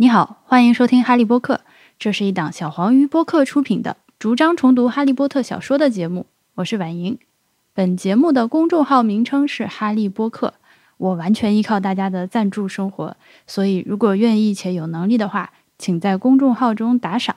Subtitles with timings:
[0.00, 1.54] 你好，欢迎收听《哈利波特》，
[1.98, 6.26] 这是一档小黄鱼播客出品的逐章重读《哈利波特》小说的节目。
[6.54, 7.18] 我是婉莹，
[7.74, 10.54] 本节目的公众号名称是“哈利波特”，
[10.98, 13.16] 我完全依靠大家的赞助生活，
[13.48, 17.34] 所以如果愿意且有能力的话，请在公众号中打赏。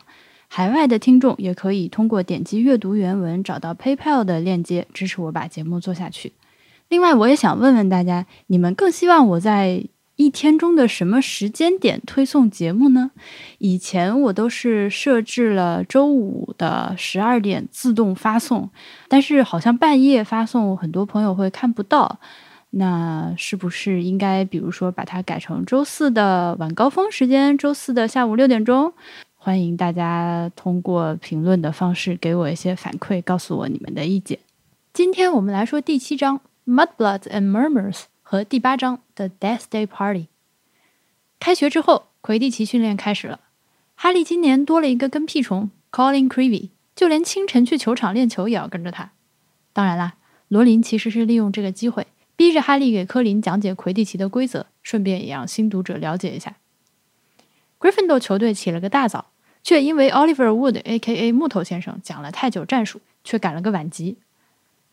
[0.47, 6.33] 海外的听众也可以通过点击阅读原文找到 PayPal 的链接支持我把节目做下去。
[6.89, 9.85] 另外，我也想问问大家，你们更希望我在？
[10.17, 13.11] 一天中的什么时间点推送节目呢？
[13.57, 18.69] 以前我都是设置了周五的十二点自动发送，
[19.07, 22.19] 但是好像半夜发送，很多朋友会看不到。
[22.73, 28.93] 那是不是应该，比如说把它改成周四的晚高峰时间，周四的下午六点钟？
[29.35, 34.37] 欢迎大家通过评论的方式给我一些反馈，告诉我你们的意见。
[34.93, 36.39] 今天我们来说第七章
[36.71, 37.93] 《Mudbloods and Murmurs》。
[38.31, 40.27] 和第八章的 Death Day Party。
[41.37, 43.41] 开学之后，魁地奇训练开始了。
[43.95, 49.11] 哈利今年多了一个跟屁虫 Colin Creevy，就连清晨去球场练球也要跟着他。
[49.73, 50.13] 当然啦，
[50.47, 56.55] 罗琳其实是利用这个机会，逼着哈利给科林讲解魁地奇的规则，顺便也让新读者了解一下。
[57.81, 61.33] Gryffindor 球队起了个大早，却因为 Oliver Wood（A.K.A.
[61.33, 64.19] 木头先生）讲了太久战术，却赶了个晚集。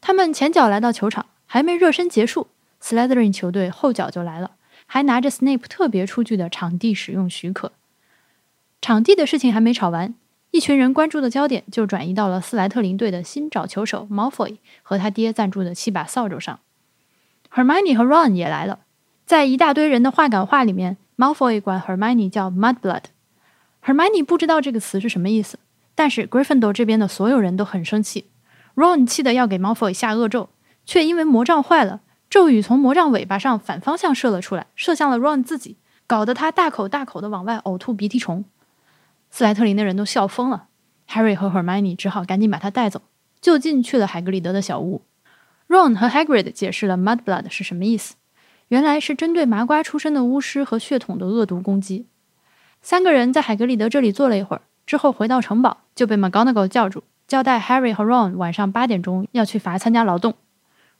[0.00, 2.48] 他们前脚来到球场，还没热身结束。
[2.82, 4.52] Slytherin 球队后脚就来了，
[4.86, 7.72] 还拿着 Snape 特别出具的场地使用许可。
[8.80, 10.14] 场地的事情还没吵完，
[10.52, 16.60] 一群人关注的焦点就转移到了斯莱特林队的新找球手 Malfoy 和他爹赞助的七把扫帚上。
[17.52, 18.80] Hermione 和 Ron 也来了，
[19.26, 23.04] 在一大堆人的话赶话里面，Malfoy 管 Hermione 叫 Mudblood。
[23.84, 25.58] Hermione 不知道这个词是什么意思，
[25.94, 28.26] 但是 Gryffindor 这边的所有人都很生气。
[28.74, 30.50] Ron 气得要给 Malfoy 下恶咒，
[30.86, 32.00] 却因为魔杖坏了。
[32.30, 38.44] 咒语从魔杖尾巴上反方向射了出来，射向了 Ron 自己，搞得他大口大口的往外呕吐鼻涕虫。
[39.30, 40.68] 斯莱特林的人都笑疯了
[41.08, 43.00] ，Harry 和 Hermione 只好赶紧把他带走，
[43.40, 45.02] 就近去了海格里德的小屋。
[45.68, 48.16] Ron 和 Hagrid 解释了 Mudblood 是什么意思，
[48.68, 52.06] 原来是针对麻瓜出身的巫师和血统的恶毒攻击。
[52.82, 60.34] 三个人在海格里德这里坐了一会儿，之后回到城堡就被 McGonagall 叫住，交代 Harry 和 Ron 晚上八点钟要去罚参加劳动。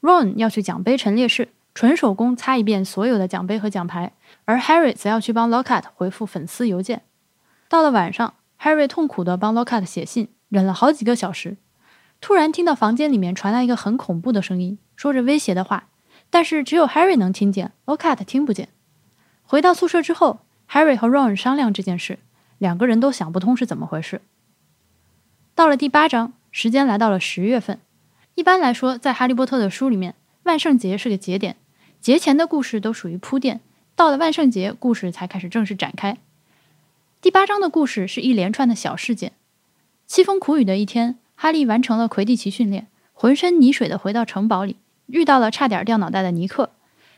[0.00, 4.12] Ron 要去奖杯陈列室纯手工擦一遍所有的奖杯和奖牌，
[4.44, 7.02] 而 Harry 则要去帮 Lockhart 回复粉丝邮件。
[7.68, 11.56] 到了晚上，Harry 痛苦地帮 Lockhart 写信，忍了好几个小时。
[12.20, 15.88] 突然听到房间里面传来一个很恐怖的声音，说着威胁的话，
[16.30, 18.68] 但是只有 Harry 能听见，Lockat 听不见。
[19.42, 22.18] 回到宿舍之后，Harry 和 Ron 商量这件事，
[22.58, 24.20] 两个人都想不通是怎么回事。
[25.54, 27.78] 到了第八章，时间来到了十月份。
[28.38, 31.56] 一般来说，在《哈利波特》的书里面，万圣节是个节点，
[32.00, 33.58] 节前的故事都属于铺垫，
[33.96, 36.18] 到了万圣节，故事才开始正式展开。
[37.20, 39.32] 第八章的故事是一连串的小事件。
[40.08, 46.70] 凄风苦雨的一天，哈利完成了魁地奇训练，浑身泥水的回到城堡里，遇到了差点掉脑袋的尼克，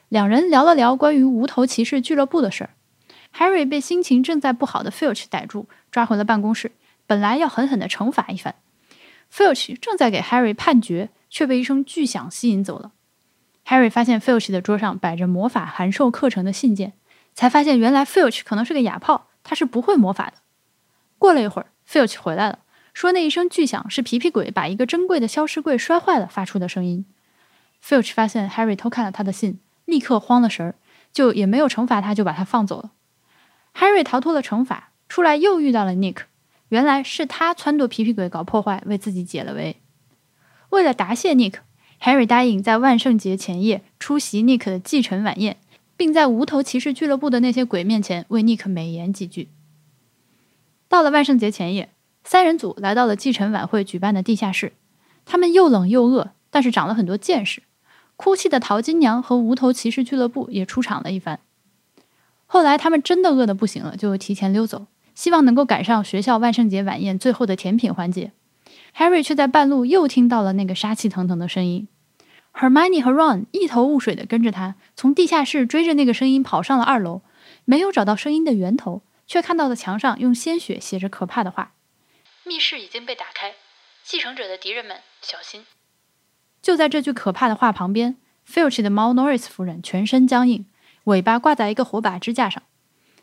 [0.08, 2.70] 两人聊了聊关于无头骑士俱乐部的事儿。
[3.36, 6.72] Harry 被心情正在不好的 Filch 逮住，抓回了办公室，
[7.06, 8.54] 本来要狠狠的惩罚一番。
[9.32, 12.92] Filch 正在给 Harry 判决，却被一声巨响吸引走了。
[13.66, 16.94] Harry 发现 Filch 的桌上摆着魔法函授课程的信件，
[17.34, 20.34] 才发现原来 Filch 可能是个哑炮，他是不会魔法的。
[21.18, 22.60] 过了一会儿，Filch 回来了，
[22.92, 27.06] 说那一声巨响是皮皮鬼把一个珍贵的消失柜摔坏了发出的声音。
[27.84, 30.74] Filch 发现 Harry 偷看了他的信，立刻慌了神儿，
[31.12, 32.90] 就也没有惩罚他，就把他放走了。
[33.74, 36.22] Harry 逃脱了惩罚，出来又遇到了 Nick。
[36.70, 39.76] 原来是他撺掇皮皮鬼搞破坏，为自己解了围。
[40.70, 45.58] 为了答谢 Nick，Harry 答应在万圣节前夜出席 Nick 的继承晚宴，
[45.96, 49.48] 并在无头骑士俱乐部的那些鬼面前为 Nick 美言几句。
[50.88, 51.90] 到了万圣节前夜，
[52.24, 54.72] 三人组来到了继承晚会举办的地下室。
[55.26, 57.62] 他们又冷又饿，但是长了很多见识。
[58.16, 61.40] 哭泣的淘金娘和无头骑士俱乐部也出场了一番。
[62.46, 64.86] 后来他们真的饿得不行了，就提前溜走。
[65.14, 68.32] 希望能够赶上学校万圣节晚宴最后的甜品环节
[68.96, 71.88] ，Harry 却在半路又听到了那个杀气腾腾的声音。
[72.52, 77.22] Hermione 和 Ron 一头雾水地跟着他，从地下室追着那个声音跑上了二楼，
[77.64, 81.74] 没有找到声音的源头，却看到了墙上用鲜血写着可怕的话
[82.44, 83.54] ：“密室已经被打开，
[84.02, 85.64] 继承者的敌人们小心。”
[86.60, 88.16] 就在这句可怕的话旁边
[88.46, 90.66] ，Filch 的猫 Norris 夫人全身僵硬，
[91.04, 92.62] 尾巴挂在一个火把支架上。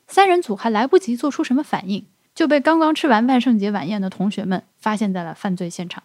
[0.07, 6.04] 三人组还来不及做出什么反应，就被刚刚吃完万圣节晚宴的同学们发现在了犯罪现场。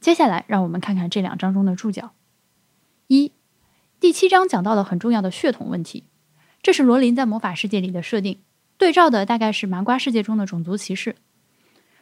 [0.00, 2.12] 接下来，让我们看看这两章中的注脚。
[3.06, 3.32] 一、
[4.00, 6.04] 第七章讲到了很重要的血统问题，
[6.62, 8.38] 这是罗琳在魔法世界里的设定。
[8.76, 11.16] 对照的大概是麻瓜世界中的种族歧视。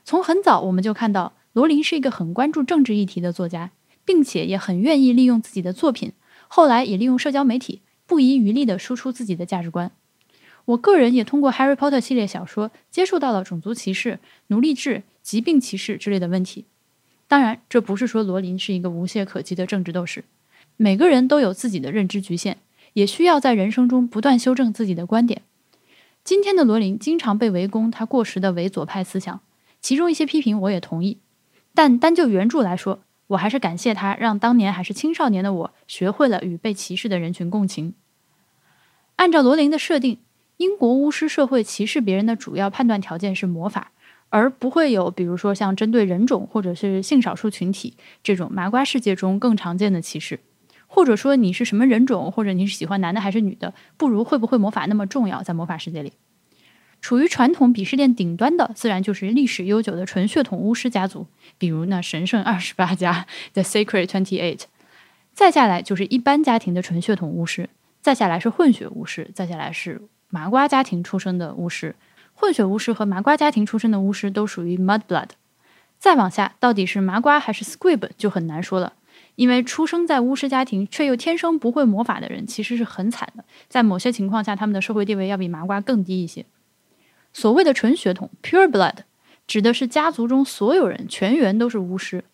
[0.04, 3.70] 从很早我们就看到，罗琳是一个很关注政治议题的作家，
[4.04, 6.12] 并且也很愿意利用自己的作品，
[6.48, 9.92] 后来也利用社交媒体，不遗余力地输出自己的价值观。
[10.64, 16.66] 我个人也通过《Harry Potter》系列小说接触到了种族歧视、奴隶制、疾病歧视之类的问题。
[17.26, 20.24] 当然，这不是说罗琳是一个无懈可击的政治斗士。
[20.76, 22.58] 每个人都有自己的认知局限，
[22.92, 25.42] 也需要在人生中不断修正自己的观点。
[26.22, 29.40] 今天的罗琳经常被围攻他过时的伪左派思想，
[29.80, 31.18] 其中一些批评我也同意。
[31.74, 37.94] 但单就原著来说，我还是感谢他，让当年还是青少年的我学会了与被歧视的人群共情。
[39.16, 40.18] 按照罗琳的设定。
[40.62, 43.90] 英国巫师社会歧视别人的主要判断条件是魔法，
[44.28, 50.38] 而不会有比如说像针对人种或者是性少数群体这种麻瓜世界中更常见的歧视，
[50.86, 55.42] 或者说你是什么人种，或者你是喜欢男的还是女的，不如会不会魔法那么重要。
[55.42, 56.12] 在魔法世界里，
[57.00, 61.26] 处于传统鄙视链顶端的，自然就是历史悠久的纯血统巫师家族，
[61.58, 64.60] 比如那神圣二十八家 The Sacred Twenty Eight，
[65.34, 67.68] 再下来就是一般家庭的纯血统巫师，
[68.00, 70.00] 再下来是混血巫师，再下来是。
[70.34, 71.94] 麻瓜家庭出生的巫师、
[72.32, 75.28] 混血巫师和麻瓜家庭出生的巫师都属于 Mudblood。
[75.98, 78.94] 再往下，到底是麻瓜还是 Squib 就很难说了，
[79.34, 86.46] 因为出生在巫师家庭却又天生不会魔法的人其实是很惨的，在某些情况下，他们的社会地位要比麻瓜更低一些。
[87.34, 89.00] 所谓的纯血统 （Pure Blood）
[89.46, 92.24] 指的是家族中所有人全员都是巫师，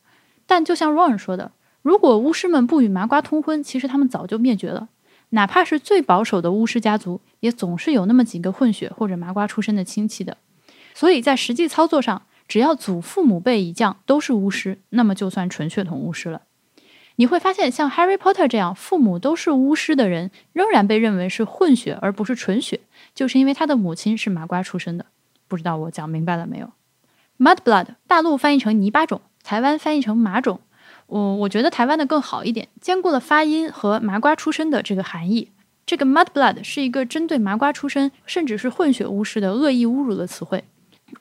[0.46, 1.50] 但就像 Ron 说的，
[1.82, 4.88] 如果巫师们不与麻瓜通婚，其实他们早就灭绝了。
[5.30, 10.36] 哪怕是最保守的巫师家族，也总是有那么几个混血或者麻瓜出身的亲戚的。
[10.94, 16.42] 所以在实际操作上，只要祖父母辈一降都是巫师，那么就算纯血统巫师了。
[17.16, 22.80] 你会发现，像 Harry Potter 这样父母都是巫师的人，仍然被认为是混血而不是纯血，
[23.14, 25.06] 就是因为他的母亲是麻瓜出身的。
[25.48, 26.70] 不知道我讲明白了没有
[27.38, 30.60] ？Mudblood，大陆翻译成泥巴种，台湾翻译成马种。
[31.08, 35.50] 我我觉得台湾的更好一点，兼顾了发音和麻瓜出身的这个含义。
[35.86, 40.62] 这个 mudblood 是一个针对麻瓜出身甚至是混血巫师的恶意侮辱的词汇。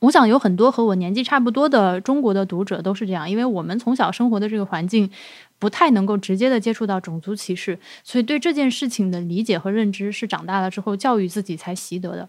[0.01, 5.09] 我想有很多和我年纪差不多的中国的读者都是这样，因为我们从小生活的这个环境
[5.57, 12.27] 不太能够直接的接触到种族歧视，所以对这件事情的理解和认知是长大了之后教育自己才习得的。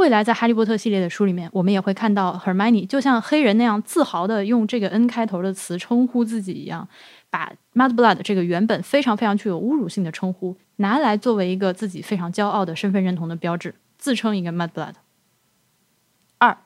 [0.00, 6.88] 未来在《哈利波特》系列的书里面，我们也会看到 Hermione 就像黑人那样自豪的用这个 N 开头的词称呼自己一样，
[7.28, 14.94] 把 Mudblood 这个原本非常非常具有侮辱性的称呼拿来作为一个自己非常骄傲的身份认同的标志，自称一个 Mudblood。
[16.38, 16.56] 二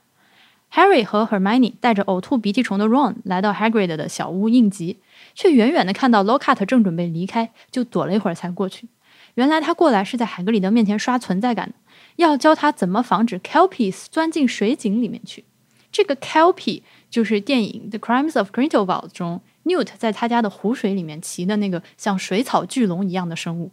[0.73, 5.01] ，Harry 和 Hermione 带着呕吐鼻涕虫的 Ron 来到 Hagrid 的小屋应急，
[5.35, 8.87] 却远远的看到 Lockhart 正准备离开，就躲了一会儿才过去。
[9.35, 11.75] 原来他过来是在海格里德面前刷存在感的。
[12.17, 15.45] 要教他怎么防止 Kelpies 钻进水井里面去。
[15.91, 23.71] 这个 Kelpie 就是电影《The Crimes of Grindelwald》中 Newt 在他家的湖水里面骑的那个像水草巨龙一样的生物。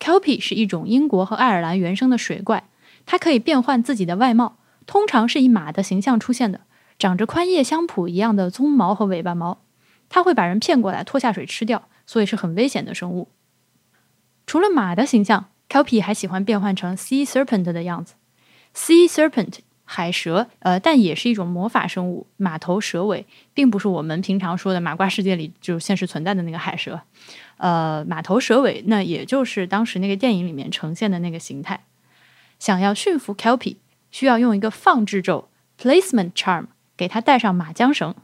[0.00, 2.68] Kelpie 是一种英国和爱尔兰原生的水怪，
[3.06, 6.60] 它可以变换自己的外貌，通常是以马的形象出现的，
[6.98, 9.58] 长着宽叶香蒲一样的鬃毛和尾巴毛。
[10.08, 13.28] 它会把人骗过来拖下水吃掉，所以是很危险的生物。
[14.46, 15.50] 除了马的形象。
[15.68, 18.14] Kelpie 还喜欢变换成 Sea Serpent 的样子。
[18.74, 27.00] Sea Serpent 海蛇，呃，但也是一种魔法生物，马头蛇尾，并不是我们平常说的马瓜世界里就现实存在的那个海蛇。
[27.56, 31.84] 呃，马头蛇尾，那也就是当时那个电影里面呈现的那个形态。
[32.58, 33.76] 想要驯服 Kelpie，
[34.10, 35.48] 需要用一个放置咒
[35.80, 36.66] Placement Charm
[36.96, 38.14] 给它带上马缰绳。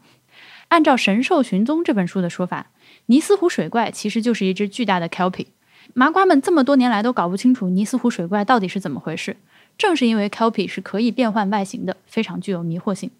[0.69, 2.71] 按照《神兽寻踪》这本书的说法，
[3.07, 5.47] 尼斯湖水怪其实就是一只巨大的 Kelpie。
[5.93, 9.37] 麻瓜们这么多年来都搞不清楚尼斯湖水怪到底是怎么回事，
[9.77, 13.11] 正是因为 Kelpie 是可以变换外形的，非常具有迷惑性。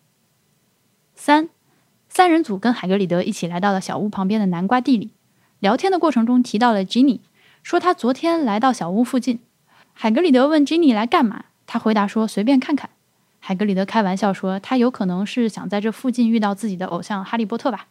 [1.15, 1.49] 三，
[2.09, 5.11] 三人组跟海格里德一起来到了小屋旁边的南瓜地里，
[5.61, 7.21] 聊天的过程中提到了 Ginny，
[7.63, 9.39] 说他昨天来到小屋附近。
[9.93, 12.91] 海格里德问 Ginny 来干嘛，他回答说随便看看。
[13.39, 17.87] 海格里德开玩笑说他有可能是想在这附近遇到自己的偶像哈利波特吧，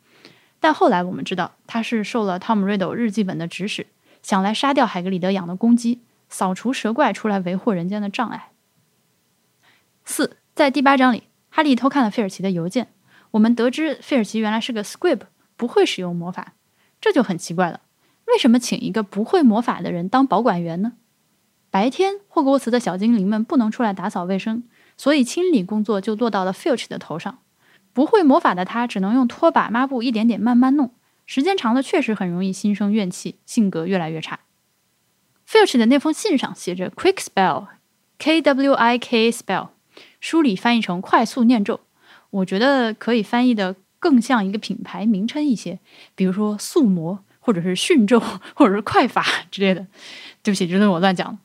[0.59, 3.85] 但后来我们知道他是受了汤姆瑞斗日记本的指使。
[4.23, 8.49] 想来杀掉海格里德养的公鸡，扫除蛇怪出来维护人间的障碍。
[10.03, 12.87] 四，在第八章里，哈利偷看了费尔奇的邮件，
[13.31, 15.19] 我们得知费尔奇原来是个 Squib，
[15.55, 16.53] 不会使用魔法，
[16.99, 17.81] 这就很奇怪了。
[18.25, 20.93] 为什么请一个不会魔法的人当保管员呢？
[21.69, 24.63] 白天霍格沃茨的小精灵们不能出来打扫卫生，
[24.95, 27.39] 所以清理工作就落到了 Filch 的头上。
[27.91, 30.91] 不会魔法的他只能用拖把、抹布一点点慢慢弄。
[31.25, 34.39] 时间长了，确实很容易心生怨气，性格越来越差。
[35.47, 37.67] Filch 的那封信上写着 “Quick spell,
[38.17, 39.69] K W I K spell，
[40.19, 41.81] 书里翻译成快速念咒。
[42.29, 45.79] 我觉得可以翻译的更像一个品牌名称一些，
[46.15, 49.85] 比如说速魔，或者是迅咒，或者是快法 之类的。
[50.41, 51.37] 对不起，这是我乱讲。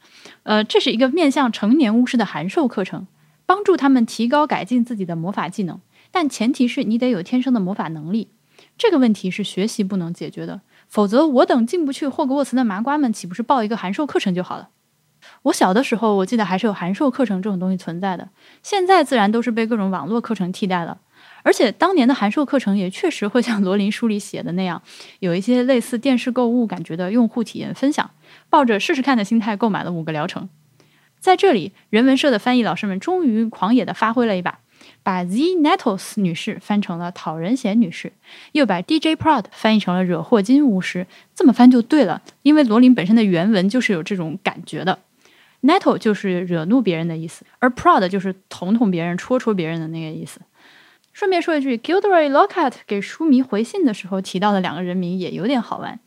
[0.45, 3.07] 呃，这是一个面向成年巫师的函授课程，
[3.45, 5.81] 帮助他们提高改进自己的魔法技能。
[6.11, 8.29] 但前提是你得有天生的魔法能力。
[8.79, 14.69] 这个问题是学习不能解决的，否则我等进不去霍格沃茨的麻瓜们，岂不是报一个函授课程就好了？
[15.43, 18.29] 我小的时候，我记得还是有函授课程这种东西存在的。
[18.63, 20.99] 现在自然都是被各种网络课程替代了。
[21.43, 24.81] 而且当年的函授课程也确实会像罗琳书里写的那样，
[25.19, 28.09] 有一些类似电视购物感觉的用户体验分享。
[28.49, 30.49] 抱着试试看的心态购买了五个疗程。
[31.19, 34.61] 在这里，人文社的翻译老师们终于狂野的发挥了一把。
[35.03, 38.13] 把 Z Nettles 女士翻成了讨人嫌女士，
[38.53, 41.07] 又把 DJ Proud 翻译成了惹祸金巫师。
[41.35, 44.99] 这么翻就对了，因为罗琳本身的原文就是有这种感觉的。
[45.63, 50.41] Nettle 就是惹怒别人的意思，而 Proud 就是捅捅别人、戳戳别人的那个意思。
[51.13, 55.99] 顺便说一句，Gilderoy Lockhart 给书迷回信的时候提到的两个人名也有点好玩。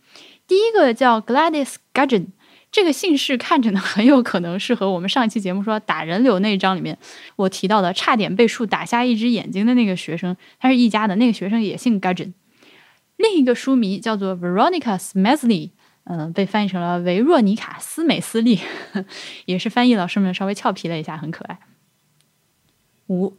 [0.47, 2.27] 第一个叫 Gladys Gudgeon。
[2.71, 6.97] 这个姓氏看着呢，很有可能是和我们上一期节目说打人流那一章里面
[7.35, 11.15] 我提到的差点被树打瞎一只眼睛的那个学生，他是一家的。
[11.17, 12.31] 那个学生也姓 Gudgeon。
[13.17, 15.71] 另一个书迷叫做 Veronica Smesley，
[16.05, 18.59] 嗯，被翻译成了维若妮卡斯美斯利，
[19.45, 21.59] 也是翻译老师们稍微俏皮了一下，很可爱。
[23.07, 23.35] 五，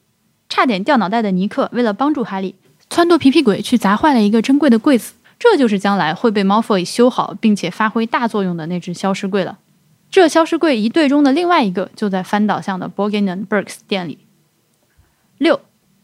[0.50, 2.54] 差点掉脑袋的尼克为了帮助哈利，
[2.90, 5.14] 撺掇皮皮鬼去砸坏了一个珍贵的柜子。
[5.42, 9.58] 这就是将来会被 Malfoy 修好并且发挥大作用的那只消失柜了。
[10.08, 14.18] 这消失柜一队中的另外一个就在翻倒向的 Borgin and Burks 店里。
[15.38, 15.62] 六，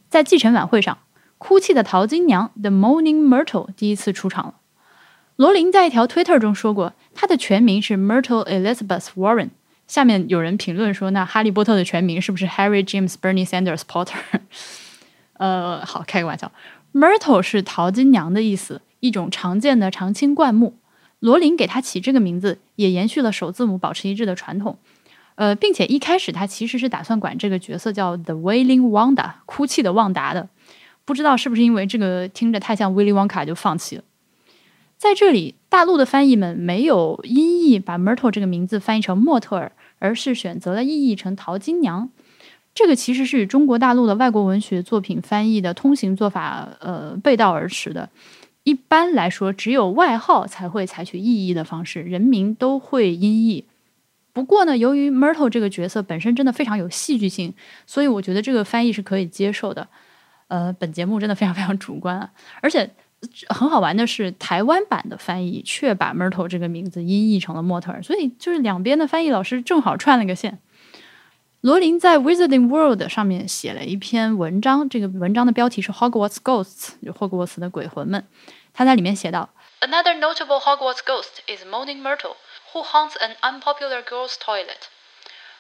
[0.09, 0.99] 在继承晚会上，
[1.39, 4.55] 哭泣的淘金娘 The Morning Myrtle 第一次出场了。
[5.37, 9.51] 罗琳在一条 Twitter 中说过，她的全名是 Myrtle Elizabeth Warren。
[9.87, 14.17] 下面有人评论说，那哈利波特的全名是不是 Harry James Bernie Sanders Potter？
[15.39, 16.51] 呃，好，开个玩笑。
[16.93, 18.81] Myrtle 是淘金娘的意思。
[19.01, 20.75] 一种常见的常青灌木，
[21.21, 24.79] 罗琳给它起这个名字，也延续了首字母保持一致的传统。
[25.37, 30.49] 呃，并且一开始他其实是打算管这个角色叫 The Wailing Wanda，哭泣的旺达的。
[31.05, 34.03] 不知道是不是因为这个听着太像 Willie Wonka 就放弃了。
[34.97, 42.11] 在这里，大陆的翻译们没有音译把 Myrtle 这个名字翻译成莫特尔，而是选择了意译成淘金娘。
[42.75, 48.11] 这个其实是与中国大陆的外国文学作品翻译的通行做法呃背道而驰的。
[48.69, 53.65] 一般来说，只有外号才会采取意译的方式，人名都会音译。
[54.35, 57.55] 不过呢，由于 Myrtle 这个角色本身真的非常有戏剧性，
[57.87, 59.89] 所以我觉得这个翻译是可以接受的。
[60.49, 62.31] 呃，本节目真的非常非常主观啊！
[62.61, 62.91] 而且
[63.49, 70.59] 很好玩的是，台湾版的翻译却把 Myrtle 这个名字音译成了莫特尔，所以就是两边的翻译老师正好串了个线。
[71.63, 78.23] 罗琳在 Wizarding World 上面写了一篇文章，这个文章的标题是 Hogwarts Ghosts，就霍格沃茨的鬼魂们。
[78.78, 79.50] 他在里面写道：
[79.80, 82.38] Another notable Hogwarts ghost is Moaning Myrtle,
[82.72, 84.90] who haunts an unpopular girls' toilet.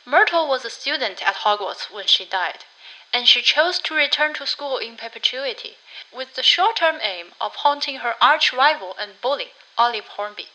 [0.06, 2.66] Myrtle was a student at Hogwarts when she died,
[3.12, 5.78] and she chose to return to school in perpetuity,
[6.12, 10.50] with the short-term aim of haunting her arch-rival and bully, Olive Hornby.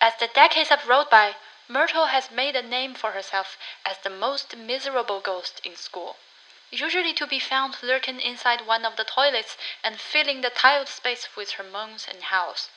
[0.00, 1.36] As the decades have rolled by,
[1.68, 6.16] Myrtle has made a name for herself as the most miserable ghost in school
[6.81, 11.35] usually to be found lurking inside one of the toilets and filling the tiled space
[11.35, 12.69] with her moans and howls.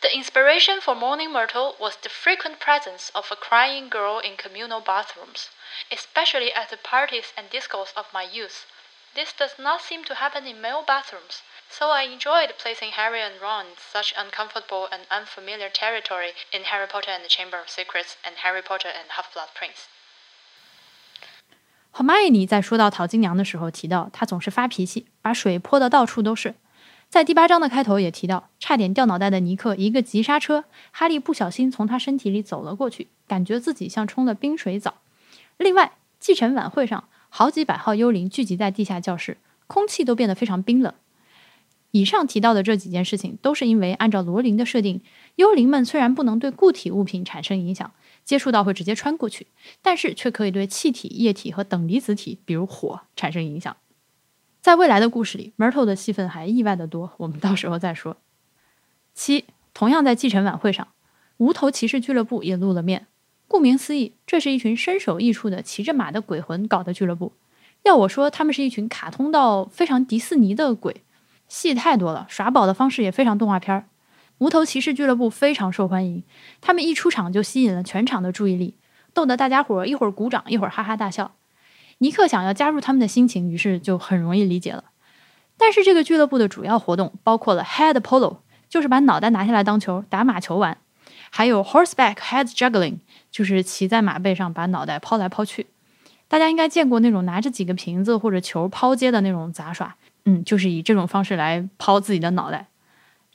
[0.00, 4.80] The inspiration for Moaning Myrtle was the frequent presence of a crying girl in communal
[4.80, 5.50] bathrooms,
[5.90, 8.66] especially at the parties and discos of my youth.
[9.14, 13.40] This does not seem to happen in male bathrooms, so I enjoyed placing Harry and
[13.40, 18.16] Ron in such uncomfortable and unfamiliar territory in Harry Potter and the Chamber of Secrets
[18.24, 19.88] and Harry Potter and Half-Blood Prince.
[21.96, 26.56] 赫麦尼在说到淘金娘的时候提到，她总是发脾气，把水泼得到处都是。
[27.08, 34.94] 在第八章的开头也提到，差点掉脑袋的尼克一个急刹车，哈利不小心从他身体里走了过去，感觉自己像冲了冰水澡。
[35.56, 40.92] 另外，继承晚会上，好几百号幽灵聚集在地下教室，空气都变得非常冰冷。
[41.92, 45.00] 以上提到的这几件事情，都是因为按照罗琳的设定，
[45.36, 47.92] 幽灵们虽然不能对固体物品产生影响。
[48.24, 49.46] 接触到会直接穿过去，
[49.82, 53.76] 但是却可以对气体、液体和等离子体，比如火产生影响。
[54.62, 58.16] 在未来的故事里，Myrtle 的戏份还意外的多，我们到时候再说。
[59.12, 60.88] 七，同样在继承晚会上，
[61.36, 63.06] 无头骑士俱乐部也露了面。
[63.46, 67.34] 顾名思义，这是一群身首异处的骑着马的鬼魂搞的俱乐部。
[67.82, 71.02] 要我说，他们是一群卡通到非常迪士尼的鬼，
[71.46, 73.84] 戏太多了，耍宝的方式也非常动画片儿。
[74.38, 76.22] 无头骑士俱乐部非常受欢迎，
[76.60, 78.76] 他们一出场就吸引了全场的注意力。
[79.12, 81.36] 逗得大家伙一会儿鼓掌，一会儿哈哈大笑。
[81.98, 84.84] 尼克想要加入他们的心情，于是就很容易理解了。
[85.56, 88.38] 但是这个俱乐部的主要活动包括了 head polo，
[88.68, 90.74] 就是把脑袋拿下来当球打马球玩；
[91.30, 92.96] 还有 horseback head juggling，
[93.30, 95.68] 就是骑在马背上把脑袋抛来抛去。
[96.26, 102.66] 大家应该见过那种拿着几个瓶子或者球抛接的那种杂耍，嗯，就是以这种方式来抛自己的脑袋。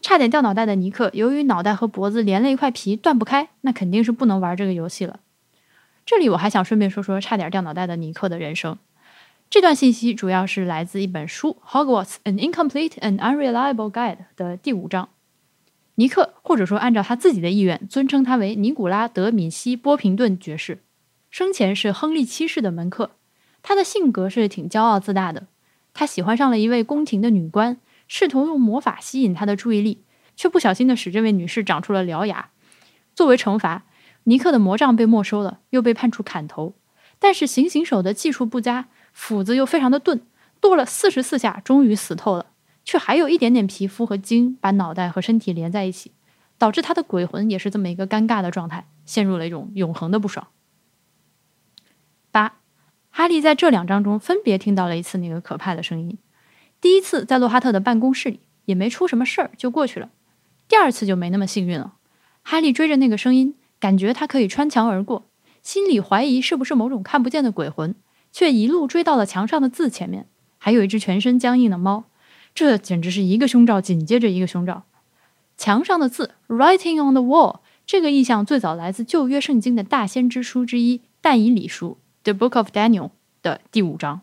[0.02, 5.20] 差点掉脑袋的尼克，由于脑袋和脖子连了一块皮断不开，那肯定是不能玩这个游戏了。
[6.06, 8.78] 这里我还想顺便说说差点掉脑袋的尼克的人生。
[9.50, 15.10] 这段信息主要是来自一本书《Hogwarts: An Incomplete and Unreliable Guide》的第五章。
[15.96, 20.80] 尼克，或者说按照他自己的意愿，尊称他为尼古拉·德·米西·波平顿爵士，
[21.30, 23.12] 生前是亨利七世的门客。
[23.62, 25.48] 他的性格是挺骄傲自大的。
[25.94, 27.78] 他喜欢上了一位宫廷的女官。
[28.10, 30.04] 试图用魔法吸引他的注意力，
[30.36, 32.50] 却不小心的使这位女士长出了獠牙。
[33.16, 33.86] 作为惩罚，
[34.24, 36.76] 尼克的魔杖被没收了，又被判处砍头。
[37.20, 40.22] 但是行刑手的技术不佳，斧子又非常的钝，
[40.60, 42.48] 剁了四十四下，终于死透了，
[42.84, 46.14] 却还有一点点皮肤和筋把脑袋和身体连在一起，
[46.58, 50.48] 导致他的鬼魂也是这么一个尴尬的状态，陷入了一种永恒的不爽。
[52.32, 52.60] 八，
[53.12, 56.18] 哈利在这两章中分别听到了一次那个可怕的声音。
[56.82, 60.10] 第一次在洛哈特的办公室里也没出什么事儿，就过去了。
[60.68, 61.96] 第二次就没那么幸运了。
[62.42, 65.26] 哈利追着那个声音，感觉他可以穿墙而过，
[65.62, 67.96] 心里怀疑是不是某种看不见的鬼魂，
[68.32, 72.06] 却一路追到了墙上的字前面，还有一只全身僵硬的猫。
[72.56, 74.84] 这简直是一个胸罩紧接着一个胸罩。
[75.58, 84.22] 墙上的字，writing on the wall，这个意象最早来自旧约圣经的大先知书之一但以理书 （The Book of Daniel） 的第五章。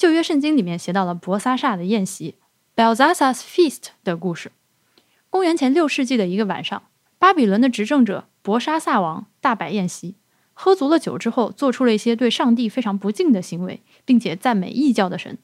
[0.00, 2.36] 旧约圣经里面写到了博萨萨的宴席
[2.74, 4.50] （Belshazzar's Feast） 的故事。
[5.28, 6.84] 公元前六世纪的一个晚上，
[7.18, 10.14] 巴比伦的执政者博沙萨王大摆宴席，
[10.54, 15.36] 喝足了酒之后，做出了一些对上帝非常不敬的行为，并且赞美异教的神。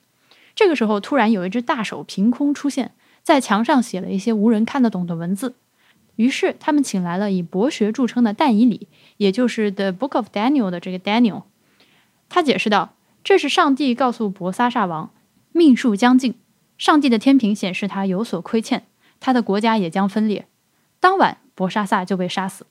[0.54, 2.92] 这个时候，突然有一只大手凭空出现
[3.22, 5.56] 在墙上，写了一些无人看得懂的文字。
[6.14, 8.88] 于是，他们请来了以博学著称的但以理，
[9.18, 11.42] 也就是《The Book of Daniel》的这个 Daniel。
[12.30, 12.94] 他解释道。
[13.26, 15.10] 这是上帝告诉博萨萨王，
[15.50, 16.36] 命数将尽，
[16.78, 18.86] 上帝的天平显示他有所亏欠，
[19.18, 20.46] 他的国家也将分裂。
[21.00, 22.70] 当晚，博沙萨就被杀死了。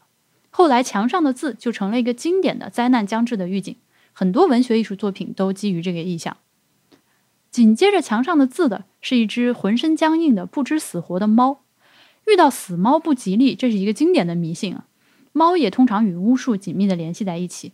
[0.50, 3.76] 后来，墙上的字就成了一个经典的灾难将至的预警，
[4.14, 6.38] 很多文学艺术作品都基于这个意象。
[7.52, 11.64] 紧接着，墙上的字的是一只浑身僵硬的不知死活的猫。
[12.26, 14.86] 遇到死猫不吉利，这是一个经典的迷信啊。
[15.34, 17.74] 猫也通常与巫术紧密地联系在一起。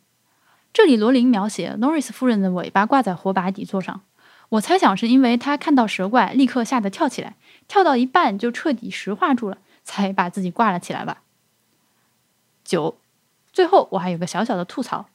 [0.74, 4.02] 这里罗琳描写 Norris 夫人的尾巴挂在火把底座上，
[4.50, 7.36] 我猜想是因为她看到蛇怪，立刻吓得跳起来，
[7.68, 11.24] 跳到一半就彻底石化住了，才把自己挂了起来吧。
[12.64, 12.98] 九，
[13.52, 15.10] 最后我还有个小小的吐槽：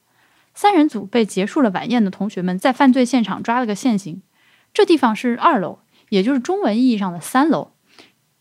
[0.53, 4.21] 三人组被结束了晚宴的同学们在犯罪现场抓了个现行，
[4.73, 7.71] 这地方是二楼，也就是中文意义上的三楼。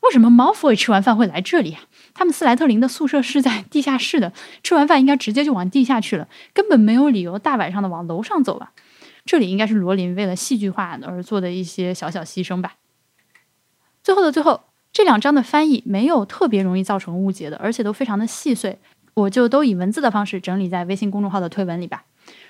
[0.01, 1.83] 为什么毛福伟吃完饭会来这里啊？
[2.17, 8.73] 他们斯莱特林的宿舍是在地下室的，吃完饭应该直接就往地下去了，根本没有理由大晚上的往楼上走吧？
[9.27, 12.77] 这里应该是罗琳为了戏剧化而做的一些小小牺牲吧。
[14.03, 18.79] 最后的最后，这两章的翻译没有特别容易造成误解的，而且都非常的细碎，
[19.13, 22.05] 我就都以文字的方式整理在微信公众号的推文里吧。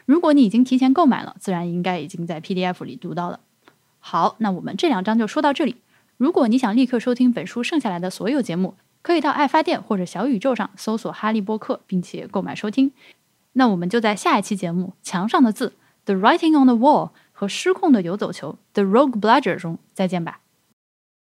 [0.05, 3.41] 如果你已经提前购买了，自然应该已经在 PDF 里读到了。
[3.99, 5.77] 好，那我们这两章就说到这里。
[6.19, 8.75] 如果你想立刻收听本书剩下来的所有节目，
[9.07, 12.91] 可以到爱发电或者小宇宙上搜索《哈利波特》，并且购买收听。
[13.53, 15.69] 那我们就在下一期节目《墙上的字》
[16.07, 20.41] （The Writing on the Wall） 和失控的游走球 （The Rogue Bludger） 中再见吧。